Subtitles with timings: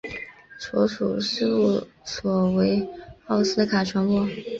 [0.57, 2.89] 所属事务所为
[3.27, 4.27] 奥斯卡传播。